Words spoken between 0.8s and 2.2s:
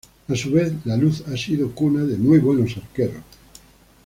La Luz ha sido cuna de